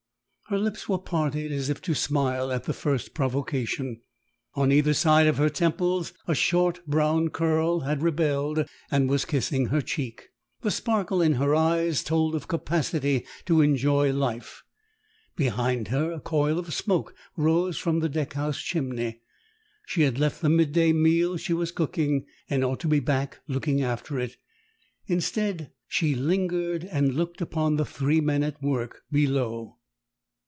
[0.47, 4.01] Her lips were parted as if to smile at the first provocation.
[4.53, 9.67] On either side of her temples a short brown curl had rebelled and was kissing
[9.67, 10.27] her cheek.
[10.59, 14.63] The sparkle in her eyes told of capacity to enjoy life.
[15.37, 19.21] Behind her a coil of smoke rose from the deck house chimney.
[19.85, 23.81] She had left the midday meal she was cooking, and ought to be back looking
[23.81, 24.35] after it.
[25.07, 29.77] Instead, she lingered and looked upon the three men at work below.